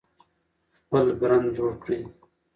[0.83, 2.01] خپل برند جوړ کړئ.